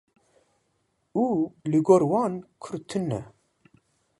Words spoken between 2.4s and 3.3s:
Kurd tune.